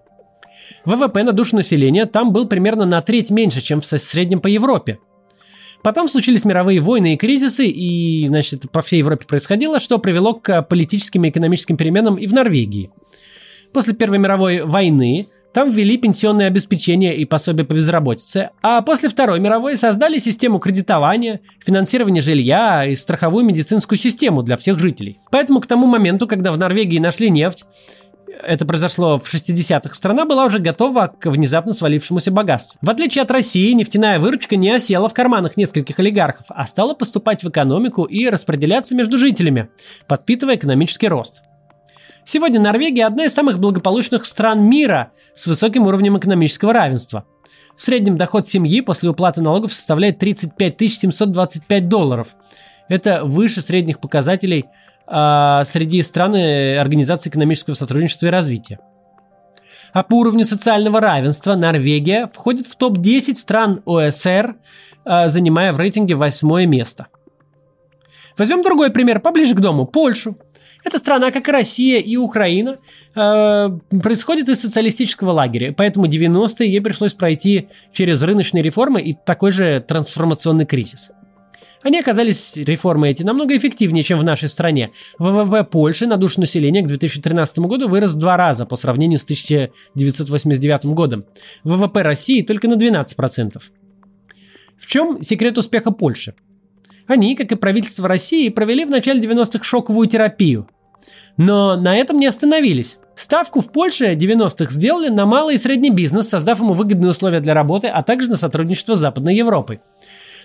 ВВП 0.83 1.23
на 1.23 1.31
душу 1.31 1.55
населения 1.55 2.05
там 2.05 2.33
был 2.33 2.47
примерно 2.47 2.85
на 2.85 3.01
треть 3.01 3.29
меньше, 3.29 3.61
чем 3.61 3.81
в 3.81 3.85
среднем 3.85 4.41
по 4.41 4.47
Европе. 4.47 4.97
Потом 5.83 6.09
случились 6.09 6.43
мировые 6.43 6.79
войны 6.79 7.13
и 7.13 7.17
кризисы, 7.17 7.67
и, 7.67 8.25
значит, 8.27 8.71
по 8.71 8.81
всей 8.81 8.99
Европе 8.99 9.25
происходило, 9.27 9.79
что 9.79 9.99
привело 9.99 10.33
к 10.33 10.63
политическим 10.63 11.23
и 11.23 11.29
экономическим 11.29 11.77
переменам 11.77 12.15
и 12.15 12.25
в 12.25 12.33
Норвегии. 12.33 12.89
После 13.73 13.93
Первой 13.93 14.17
мировой 14.17 14.63
войны 14.63 15.27
там 15.53 15.69
ввели 15.69 15.97
пенсионное 15.97 16.47
обеспечение 16.47 17.15
и 17.15 17.25
пособие 17.25 17.65
по 17.65 17.73
безработице, 17.73 18.49
а 18.61 18.81
после 18.81 19.09
Второй 19.09 19.39
мировой 19.39 19.77
создали 19.77 20.17
систему 20.17 20.59
кредитования, 20.59 21.41
финансирования 21.63 22.21
жилья 22.21 22.85
и 22.85 22.95
страховую 22.95 23.45
медицинскую 23.45 23.99
систему 23.99 24.41
для 24.41 24.57
всех 24.57 24.79
жителей. 24.79 25.19
Поэтому 25.31 25.61
к 25.61 25.67
тому 25.67 25.87
моменту, 25.87 26.27
когда 26.27 26.51
в 26.51 26.57
Норвегии 26.57 26.99
нашли 26.99 27.29
нефть, 27.29 27.65
это 28.41 28.65
произошло 28.65 29.19
в 29.19 29.33
60-х, 29.33 29.93
страна 29.93 30.25
была 30.25 30.45
уже 30.45 30.59
готова 30.59 31.13
к 31.19 31.29
внезапно 31.29 31.73
свалившемуся 31.73 32.31
богатству. 32.31 32.77
В 32.81 32.89
отличие 32.89 33.21
от 33.21 33.31
России, 33.31 33.71
нефтяная 33.73 34.19
выручка 34.19 34.55
не 34.55 34.71
осела 34.71 35.07
в 35.07 35.13
карманах 35.13 35.55
нескольких 35.55 35.99
олигархов, 35.99 36.47
а 36.49 36.65
стала 36.65 36.93
поступать 36.93 37.43
в 37.43 37.49
экономику 37.49 38.03
и 38.03 38.27
распределяться 38.27 38.95
между 38.95 39.17
жителями, 39.17 39.69
подпитывая 40.07 40.55
экономический 40.55 41.07
рост. 41.07 41.41
Сегодня 42.25 42.59
Норвегия 42.59 43.05
одна 43.05 43.25
из 43.25 43.33
самых 43.33 43.59
благополучных 43.59 44.25
стран 44.25 44.63
мира 44.63 45.11
с 45.35 45.45
высоким 45.45 45.87
уровнем 45.87 46.17
экономического 46.17 46.71
равенства. 46.71 47.25
В 47.75 47.83
среднем 47.83 48.17
доход 48.17 48.47
семьи 48.47 48.81
после 48.81 49.09
уплаты 49.09 49.41
налогов 49.41 49.73
составляет 49.73 50.19
35 50.19 50.79
725 50.79 51.89
долларов. 51.89 52.27
Это 52.87 53.25
выше 53.25 53.61
средних 53.61 53.99
показателей 53.99 54.65
э, 55.07 55.61
среди 55.65 56.01
стран 56.01 56.35
Организации 56.35 57.29
экономического 57.29 57.73
сотрудничества 57.73 58.27
и 58.27 58.29
развития. 58.29 58.79
А 59.91 60.03
по 60.03 60.15
уровню 60.15 60.45
социального 60.45 61.01
равенства 61.01 61.55
Норвегия 61.55 62.29
входит 62.33 62.67
в 62.67 62.75
топ-10 62.77 63.35
стран 63.35 63.81
ОСР, 63.85 64.55
э, 65.05 65.27
занимая 65.27 65.73
в 65.73 65.79
рейтинге 65.79 66.15
восьмое 66.15 66.65
место. 66.67 67.07
Возьмем 68.37 68.63
другой 68.63 68.91
пример, 68.91 69.19
поближе 69.19 69.55
к 69.55 69.59
дому, 69.59 69.85
Польшу. 69.85 70.37
Эта 70.83 70.99
страна, 70.99 71.31
как 71.31 71.47
и 71.47 71.51
Россия 71.51 71.99
и 71.99 72.17
Украина, 72.17 72.77
э, 73.15 73.69
происходит 74.01 74.49
из 74.49 74.61
социалистического 74.61 75.31
лагеря, 75.31 75.73
поэтому 75.75 76.07
90-е 76.07 76.69
ей 76.69 76.81
пришлось 76.81 77.13
пройти 77.13 77.69
через 77.93 78.21
рыночные 78.21 78.63
реформы 78.63 79.01
и 79.01 79.13
такой 79.13 79.51
же 79.51 79.83
трансформационный 79.87 80.65
кризис. 80.65 81.11
Они 81.83 81.99
оказались, 81.99 82.55
реформы 82.55 83.09
эти, 83.09 83.23
намного 83.23 83.55
эффективнее, 83.57 84.03
чем 84.03 84.19
в 84.19 84.23
нашей 84.23 84.47
стране. 84.47 84.89
ВВП 85.19 85.65
Польши 85.65 86.07
на 86.07 86.15
душу 86.15 86.39
населения 86.39 86.81
к 86.81 86.87
2013 86.87 87.59
году 87.59 87.89
вырос 87.89 88.13
в 88.13 88.17
два 88.17 88.37
раза 88.37 88.65
по 88.65 88.77
сравнению 88.77 89.19
с 89.19 89.23
1989 89.23 90.85
годом. 90.85 91.25
ВВП 91.65 92.01
России 92.01 92.41
только 92.41 92.69
на 92.69 92.75
12%. 92.75 93.61
В 94.77 94.87
чем 94.87 95.21
секрет 95.21 95.57
успеха 95.57 95.91
Польши? 95.91 96.35
Они, 97.05 97.35
как 97.35 97.51
и 97.51 97.55
правительство 97.55 98.07
России, 98.07 98.47
провели 98.47 98.85
в 98.85 98.89
начале 98.89 99.21
90-х 99.21 99.63
шоковую 99.63 100.07
терапию. 100.07 100.69
Но 101.37 101.75
на 101.75 101.95
этом 101.95 102.19
не 102.19 102.27
остановились. 102.27 102.97
Ставку 103.15 103.61
в 103.61 103.71
Польше 103.71 104.13
90-х 104.13 104.71
сделали 104.71 105.09
на 105.09 105.25
малый 105.25 105.55
и 105.55 105.59
средний 105.59 105.91
бизнес, 105.91 106.29
создав 106.29 106.59
ему 106.59 106.73
выгодные 106.73 107.11
условия 107.11 107.39
для 107.39 107.53
работы, 107.53 107.87
а 107.87 108.01
также 108.01 108.29
на 108.29 108.37
сотрудничество 108.37 108.95
с 108.95 108.99
Западной 108.99 109.35
Европой. 109.35 109.81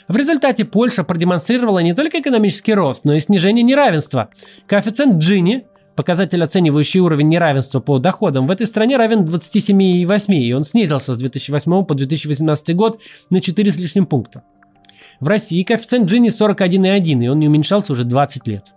В 0.06 0.16
результате 0.16 0.64
Польша 0.64 1.04
продемонстрировала 1.04 1.80
не 1.80 1.94
только 1.94 2.20
экономический 2.20 2.74
рост, 2.74 3.04
но 3.04 3.14
и 3.14 3.20
снижение 3.20 3.62
неравенства. 3.62 4.30
Коэффициент 4.66 5.22
Джини, 5.22 5.66
показатель, 5.96 6.42
оценивающий 6.42 7.00
уровень 7.00 7.28
неравенства 7.28 7.80
по 7.80 7.98
доходам, 7.98 8.46
в 8.46 8.50
этой 8.50 8.66
стране 8.66 8.96
равен 8.96 9.24
27,8, 9.24 10.34
и 10.34 10.52
он 10.52 10.64
снизился 10.64 11.14
с 11.14 11.18
2008 11.18 11.84
по 11.84 11.94
2018 11.94 12.74
год 12.74 13.00
на 13.28 13.40
4 13.40 13.72
с 13.72 13.76
лишним 13.76 14.06
пункта. 14.06 14.42
В 15.20 15.28
России 15.28 15.62
коэффициент 15.62 16.08
Джини 16.08 16.30
41,1, 16.30 17.24
и 17.24 17.28
он 17.28 17.38
не 17.38 17.48
уменьшался 17.48 17.92
уже 17.92 18.04
20 18.04 18.46
лет. 18.46 18.72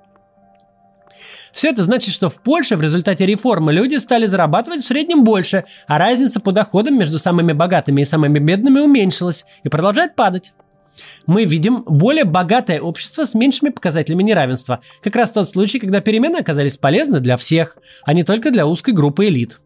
Все 1.54 1.70
это 1.70 1.84
значит, 1.84 2.14
что 2.14 2.30
в 2.30 2.42
Польше 2.42 2.78
в 2.78 2.82
результате 2.82 3.26
реформы 3.26 3.74
люди 3.74 3.96
стали 3.96 4.26
зарабатывать 4.26 4.82
в 4.82 4.88
среднем 4.88 5.24
больше, 5.24 5.66
а 5.88 5.98
разница 5.98 6.40
по 6.40 6.52
доходам 6.52 6.98
между 6.98 7.20
самыми 7.20 7.54
богатыми 7.54 8.02
и 8.02 8.06
самыми 8.06 8.40
бедными 8.40 8.80
уменьшилась 8.80 9.46
и 9.64 9.70
продолжает 9.70 10.16
падать. 10.16 10.54
Мы 11.26 11.46
видим 11.46 11.84
более 11.84 12.26
богатое 12.26 12.82
общество 12.82 13.26
с 13.26 13.34
меньшими 13.34 13.70
показателями 13.70 14.24
неравенства. 14.24 14.82
Как 15.02 15.16
раз 15.16 15.32
тот 15.32 15.48
случай, 15.48 15.80
когда 15.80 16.02
перемены 16.02 16.38
оказались 16.38 16.78
полезны 16.78 17.20
для 17.20 17.38
всех, 17.38 17.78
а 18.04 18.14
не 18.14 18.24
только 18.24 18.52
для 18.52 18.66
узкой 18.66 18.94
группы 18.94 19.26
элит. 19.26 19.60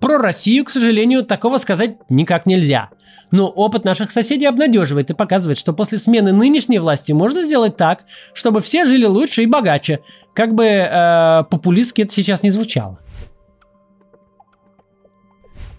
Про 0.00 0.18
Россию, 0.18 0.64
к 0.64 0.70
сожалению, 0.70 1.24
такого 1.24 1.58
сказать 1.58 1.96
никак 2.08 2.46
нельзя. 2.46 2.90
Но 3.30 3.48
опыт 3.48 3.84
наших 3.84 4.10
соседей 4.10 4.46
обнадеживает 4.46 5.10
и 5.10 5.14
показывает, 5.14 5.58
что 5.58 5.72
после 5.72 5.98
смены 5.98 6.32
нынешней 6.32 6.78
власти 6.78 7.12
можно 7.12 7.44
сделать 7.44 7.76
так, 7.76 8.04
чтобы 8.32 8.60
все 8.60 8.84
жили 8.84 9.04
лучше 9.04 9.42
и 9.42 9.46
богаче, 9.46 10.00
как 10.34 10.54
бы 10.54 10.64
э, 10.64 11.44
популистски 11.50 12.02
это 12.02 12.12
сейчас 12.12 12.42
не 12.42 12.50
звучало. 12.50 12.98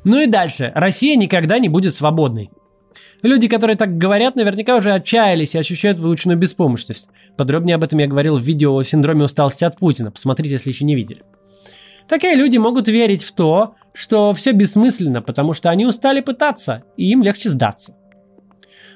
Ну 0.03 0.19
и 0.19 0.27
дальше. 0.27 0.71
Россия 0.75 1.15
никогда 1.15 1.59
не 1.59 1.69
будет 1.69 1.93
свободной. 1.93 2.51
Люди, 3.21 3.47
которые 3.47 3.75
так 3.75 3.97
говорят, 3.97 4.35
наверняка 4.35 4.77
уже 4.77 4.93
отчаялись 4.93 5.55
и 5.55 5.59
ощущают 5.59 5.99
выученную 5.99 6.37
беспомощность. 6.37 7.09
Подробнее 7.37 7.75
об 7.75 7.83
этом 7.83 7.99
я 7.99 8.07
говорил 8.07 8.37
в 8.37 8.43
видео 8.43 8.77
о 8.77 8.83
синдроме 8.83 9.25
усталости 9.25 9.65
от 9.65 9.77
Путина. 9.77 10.11
Посмотрите, 10.11 10.53
если 10.53 10.69
еще 10.69 10.85
не 10.85 10.95
видели. 10.95 11.23
Такие 12.09 12.33
люди 12.33 12.57
могут 12.57 12.87
верить 12.87 13.23
в 13.23 13.31
то, 13.33 13.75
что 13.93 14.33
все 14.33 14.51
бессмысленно, 14.51 15.21
потому 15.21 15.53
что 15.53 15.69
они 15.69 15.85
устали 15.85 16.21
пытаться, 16.21 16.83
и 16.97 17.11
им 17.11 17.21
легче 17.21 17.49
сдаться. 17.49 17.95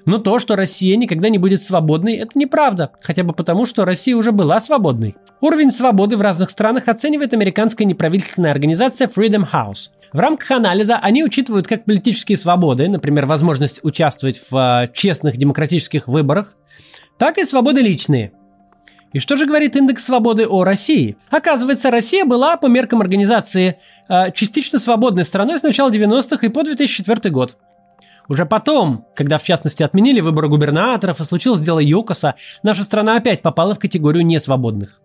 Но 0.05 0.17
то, 0.17 0.39
что 0.39 0.55
Россия 0.55 0.97
никогда 0.97 1.29
не 1.29 1.37
будет 1.37 1.61
свободной, 1.61 2.15
это 2.15 2.31
неправда, 2.37 2.91
хотя 3.01 3.23
бы 3.23 3.33
потому, 3.33 3.67
что 3.67 3.85
Россия 3.85 4.17
уже 4.17 4.31
была 4.31 4.59
свободной. 4.59 5.15
Уровень 5.39 5.71
свободы 5.71 6.17
в 6.17 6.21
разных 6.21 6.49
странах 6.49 6.87
оценивает 6.87 7.33
американская 7.33 7.87
неправительственная 7.87 8.51
организация 8.51 9.07
Freedom 9.07 9.47
House. 9.49 9.89
В 10.11 10.19
рамках 10.19 10.49
анализа 10.51 10.97
они 10.97 11.23
учитывают 11.23 11.67
как 11.67 11.85
политические 11.85 12.37
свободы, 12.37 12.89
например, 12.89 13.27
возможность 13.27 13.79
участвовать 13.83 14.41
в 14.49 14.57
э, 14.57 14.91
честных 14.93 15.37
демократических 15.37 16.07
выборах, 16.07 16.57
так 17.19 17.37
и 17.37 17.45
свободы 17.45 17.81
личные– 17.81 18.33
и 19.13 19.19
что 19.19 19.37
же 19.37 19.45
говорит 19.45 19.75
индекс 19.75 20.05
свободы 20.05 20.47
о 20.47 20.63
России? 20.63 21.15
Оказывается, 21.29 21.91
Россия 21.91 22.25
была, 22.25 22.57
по 22.57 22.65
меркам 22.65 22.99
организации, 22.99 23.77
э, 24.09 24.31
частично 24.31 24.79
свободной 24.79 25.23
страной 25.23 25.59
с 25.59 25.63
начала 25.63 25.91
90-х 25.91 26.45
и 26.45 26.49
по 26.49 26.63
2004 26.63 27.29
год. 27.29 27.57
Уже 28.27 28.45
потом, 28.45 29.05
когда 29.15 29.37
в 29.37 29.43
частности 29.43 29.83
отменили 29.83 30.19
выборы 30.19 30.47
губернаторов 30.47 31.19
и 31.19 31.23
случилось 31.23 31.59
дело 31.59 31.79
ЮКОСа, 31.79 32.35
наша 32.63 32.83
страна 32.83 33.17
опять 33.17 33.41
попала 33.43 33.75
в 33.75 33.79
категорию 33.79 34.25
несвободных. 34.25 35.01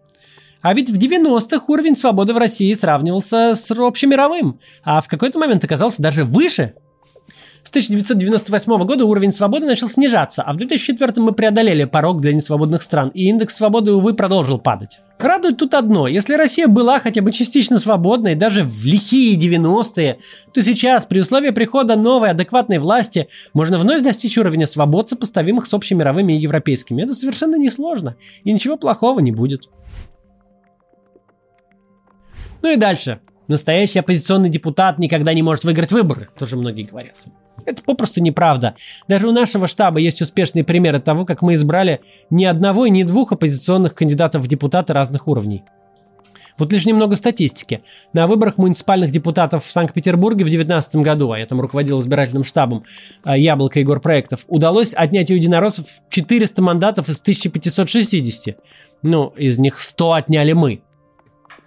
А 0.62 0.72
ведь 0.74 0.90
в 0.90 0.98
90-х 0.98 1.64
уровень 1.68 1.96
свободы 1.96 2.32
в 2.32 2.38
России 2.38 2.72
сравнивался 2.74 3.54
с 3.54 3.70
общемировым, 3.70 4.58
а 4.82 5.00
в 5.00 5.08
какой-то 5.08 5.38
момент 5.38 5.64
оказался 5.64 6.02
даже 6.02 6.24
выше. 6.24 6.74
С 7.68 7.70
1998 7.70 8.84
года 8.86 9.04
уровень 9.04 9.30
свободы 9.30 9.66
начал 9.66 9.90
снижаться, 9.90 10.42
а 10.42 10.54
в 10.54 10.56
2004 10.56 11.12
мы 11.18 11.32
преодолели 11.32 11.84
порог 11.84 12.22
для 12.22 12.32
несвободных 12.32 12.82
стран, 12.82 13.10
и 13.12 13.28
индекс 13.28 13.56
свободы, 13.56 13.92
увы, 13.92 14.14
продолжил 14.14 14.58
падать. 14.58 15.00
Радует 15.18 15.58
тут 15.58 15.74
одно. 15.74 16.08
Если 16.08 16.32
Россия 16.32 16.66
была 16.66 16.98
хотя 16.98 17.20
бы 17.20 17.30
частично 17.30 17.78
свободной, 17.78 18.36
даже 18.36 18.64
в 18.64 18.86
лихие 18.86 19.38
90-е, 19.38 20.16
то 20.54 20.62
сейчас, 20.62 21.04
при 21.04 21.20
условии 21.20 21.50
прихода 21.50 21.96
новой 21.96 22.30
адекватной 22.30 22.78
власти, 22.78 23.28
можно 23.52 23.76
вновь 23.76 24.00
достичь 24.00 24.38
уровня 24.38 24.66
свобод, 24.66 25.10
сопоставимых 25.10 25.66
с 25.66 25.74
общемировыми 25.74 26.32
и 26.32 26.40
европейскими. 26.40 27.02
Это 27.02 27.12
совершенно 27.12 27.56
несложно, 27.56 28.16
и 28.44 28.52
ничего 28.52 28.78
плохого 28.78 29.20
не 29.20 29.30
будет. 29.30 29.68
Ну 32.62 32.72
и 32.72 32.76
дальше. 32.76 33.20
Настоящий 33.48 33.98
оппозиционный 33.98 34.50
депутат 34.50 34.98
никогда 34.98 35.32
не 35.32 35.42
может 35.42 35.64
выиграть 35.64 35.90
выборы, 35.90 36.28
тоже 36.38 36.56
многие 36.56 36.82
говорят. 36.82 37.16
Это 37.64 37.82
попросту 37.82 38.22
неправда. 38.22 38.74
Даже 39.08 39.26
у 39.26 39.32
нашего 39.32 39.66
штаба 39.66 39.98
есть 39.98 40.22
успешные 40.22 40.64
примеры 40.64 41.00
того, 41.00 41.24
как 41.24 41.42
мы 41.42 41.54
избрали 41.54 42.00
ни 42.30 42.44
одного 42.44 42.86
и 42.86 42.90
ни 42.90 43.02
двух 43.02 43.32
оппозиционных 43.32 43.94
кандидатов 43.94 44.42
в 44.42 44.48
депутаты 44.48 44.92
разных 44.92 45.26
уровней. 45.26 45.64
Вот 46.58 46.72
лишь 46.72 46.86
немного 46.86 47.14
статистики. 47.16 47.82
На 48.12 48.26
выборах 48.26 48.58
муниципальных 48.58 49.12
депутатов 49.12 49.64
в 49.64 49.72
Санкт-Петербурге 49.72 50.44
в 50.44 50.48
2019 50.48 50.96
году, 50.96 51.30
а 51.30 51.38
я 51.38 51.46
там 51.46 51.60
руководил 51.60 52.00
избирательным 52.00 52.42
штабом 52.42 52.84
а, 53.22 53.38
Яблоко 53.38 53.78
Егор 53.78 54.00
Проектов, 54.00 54.44
удалось 54.48 54.92
отнять 54.94 55.30
у 55.30 55.34
единороссов 55.34 55.86
400 56.10 56.60
мандатов 56.60 57.08
из 57.08 57.20
1560. 57.20 58.58
Ну, 59.02 59.28
из 59.36 59.58
них 59.58 59.78
100 59.78 60.12
отняли 60.12 60.52
мы. 60.52 60.82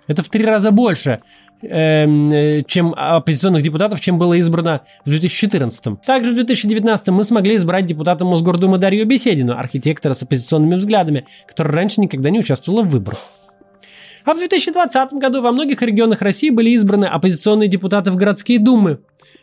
Это 0.08 0.24
в 0.24 0.30
три 0.30 0.44
раза 0.44 0.72
больше, 0.72 1.22
э, 1.62 2.62
чем 2.68 2.94
оппозиционных 2.96 3.64
депутатов, 3.64 4.02
чем 4.02 4.18
было 4.18 4.34
избрано 4.36 4.82
в 5.06 5.10
2014. 5.10 6.02
Также 6.02 6.32
в 6.32 6.36
2019 6.36 7.10
мы 7.10 7.24
смогли 7.24 7.56
избрать 7.56 7.86
депутата 7.86 8.26
Мосгордумы 8.26 8.78
Дарью 8.78 9.06
Беседину, 9.06 9.58
архитектора 9.58 10.14
с 10.14 10.24
оппозиционными 10.24 10.76
взглядами, 10.76 11.26
которая 11.48 11.74
раньше 11.76 12.02
никогда 12.02 12.30
не 12.30 12.40
участвовала 12.40 12.84
в 12.84 12.90
выборах. 12.90 13.20
А 14.24 14.34
в 14.34 14.38
2020 14.38 15.14
году 15.14 15.42
во 15.42 15.52
многих 15.52 15.82
регионах 15.82 16.22
России 16.22 16.50
были 16.50 16.70
избраны 16.72 17.06
оппозиционные 17.06 17.68
депутаты 17.68 18.12
в 18.12 18.16
городские 18.16 18.60
думы. 18.60 19.00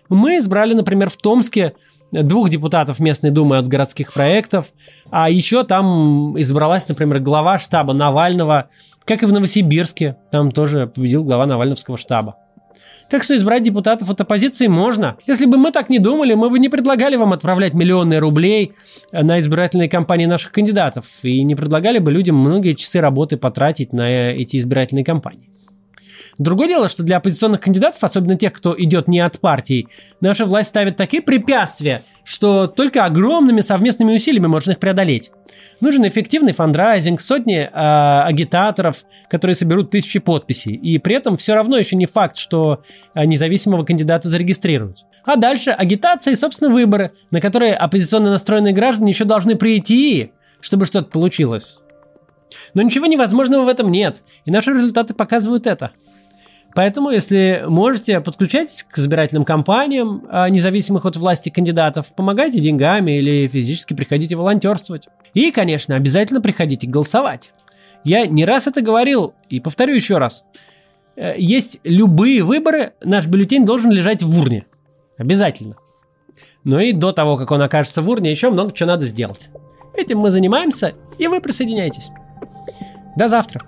Мы 0.08 0.38
избрали, 0.38 0.74
например, 0.74 1.10
в 1.10 1.16
Томске 1.16 1.74
двух 2.12 2.50
депутатов 2.50 3.00
местной 3.00 3.30
думы 3.30 3.58
от 3.58 3.68
городских 3.68 4.12
проектов, 4.12 4.72
а 5.10 5.30
еще 5.30 5.64
там 5.64 6.38
избралась, 6.40 6.88
например, 6.88 7.20
глава 7.20 7.58
штаба 7.58 7.92
Навального, 7.92 8.68
как 9.04 9.22
и 9.22 9.26
в 9.26 9.32
Новосибирске, 9.32 10.16
там 10.30 10.50
тоже 10.50 10.86
победил 10.86 11.24
глава 11.24 11.46
Навальновского 11.46 11.98
штаба. 11.98 12.36
Так 13.10 13.22
что 13.22 13.34
избрать 13.34 13.62
депутатов 13.62 14.10
от 14.10 14.20
оппозиции 14.20 14.66
можно. 14.66 15.16
Если 15.26 15.46
бы 15.46 15.56
мы 15.56 15.70
так 15.70 15.88
не 15.88 15.98
думали, 15.98 16.34
мы 16.34 16.50
бы 16.50 16.58
не 16.58 16.68
предлагали 16.68 17.16
вам 17.16 17.32
отправлять 17.32 17.72
миллионы 17.72 18.18
рублей 18.18 18.72
на 19.12 19.38
избирательные 19.38 19.88
кампании 19.88 20.26
наших 20.26 20.52
кандидатов 20.52 21.06
и 21.22 21.42
не 21.42 21.54
предлагали 21.54 21.98
бы 22.00 22.12
людям 22.12 22.36
многие 22.36 22.74
часы 22.74 23.00
работы 23.00 23.38
потратить 23.38 23.94
на 23.94 24.10
эти 24.32 24.58
избирательные 24.58 25.06
кампании. 25.06 25.48
Другое 26.38 26.68
дело, 26.68 26.88
что 26.88 27.02
для 27.02 27.16
оппозиционных 27.16 27.60
кандидатов, 27.60 28.02
особенно 28.02 28.36
тех, 28.36 28.52
кто 28.52 28.74
идет 28.80 29.08
не 29.08 29.18
от 29.18 29.40
партий, 29.40 29.88
наша 30.20 30.46
власть 30.46 30.68
ставит 30.68 30.96
такие 30.96 31.20
препятствия, 31.20 32.02
что 32.22 32.68
только 32.68 33.04
огромными 33.04 33.60
совместными 33.60 34.14
усилиями 34.14 34.46
можно 34.46 34.70
их 34.70 34.78
преодолеть. 34.78 35.32
Нужен 35.80 36.06
эффективный 36.06 36.52
фандрайзинг, 36.52 37.20
сотни 37.20 37.58
э, 37.58 37.68
агитаторов, 37.72 38.98
которые 39.28 39.56
соберут 39.56 39.90
тысячи 39.90 40.20
подписей. 40.20 40.74
И 40.74 40.98
при 40.98 41.16
этом 41.16 41.36
все 41.36 41.54
равно 41.54 41.76
еще 41.76 41.96
не 41.96 42.06
факт, 42.06 42.36
что 42.36 42.82
э, 43.14 43.24
независимого 43.24 43.84
кандидата 43.84 44.28
зарегистрируют. 44.28 44.98
А 45.24 45.36
дальше 45.36 45.70
агитация 45.70 46.32
и, 46.32 46.36
собственно, 46.36 46.70
выборы, 46.70 47.10
на 47.32 47.40
которые 47.40 47.74
оппозиционно 47.74 48.30
настроенные 48.30 48.72
граждане 48.72 49.10
еще 49.10 49.24
должны 49.24 49.56
прийти, 49.56 50.30
чтобы 50.60 50.86
что-то 50.86 51.10
получилось. 51.10 51.78
Но 52.74 52.82
ничего 52.82 53.06
невозможного 53.06 53.64
в 53.64 53.68
этом 53.68 53.90
нет, 53.90 54.22
и 54.44 54.50
наши 54.50 54.72
результаты 54.72 55.14
показывают 55.14 55.66
это. 55.66 55.90
Поэтому, 56.78 57.10
если 57.10 57.64
можете, 57.66 58.20
подключайтесь 58.20 58.84
к 58.84 58.98
избирательным 58.98 59.44
кампаниям, 59.44 60.22
а, 60.30 60.48
независимых 60.48 61.06
от 61.06 61.16
власти 61.16 61.48
кандидатов, 61.48 62.14
помогайте 62.14 62.60
деньгами 62.60 63.18
или 63.18 63.48
физически 63.48 63.94
приходите 63.94 64.36
волонтерствовать. 64.36 65.08
И, 65.34 65.50
конечно, 65.50 65.96
обязательно 65.96 66.40
приходите 66.40 66.86
голосовать. 66.86 67.52
Я 68.04 68.26
не 68.26 68.44
раз 68.44 68.68
это 68.68 68.80
говорил 68.80 69.34
и 69.48 69.58
повторю 69.58 69.96
еще 69.96 70.18
раз. 70.18 70.44
Э, 71.16 71.34
есть 71.36 71.80
любые 71.82 72.44
выборы, 72.44 72.92
наш 73.02 73.26
бюллетень 73.26 73.66
должен 73.66 73.90
лежать 73.90 74.22
в 74.22 74.40
урне. 74.40 74.64
Обязательно. 75.16 75.74
Но 76.62 76.78
и 76.78 76.92
до 76.92 77.10
того, 77.10 77.36
как 77.36 77.50
он 77.50 77.60
окажется 77.60 78.02
в 78.02 78.08
урне, 78.08 78.30
еще 78.30 78.50
много 78.50 78.70
чего 78.70 78.90
надо 78.90 79.04
сделать. 79.04 79.50
Этим 79.96 80.18
мы 80.20 80.30
занимаемся, 80.30 80.94
и 81.18 81.26
вы 81.26 81.40
присоединяйтесь. 81.40 82.10
До 83.16 83.26
завтра. 83.26 83.64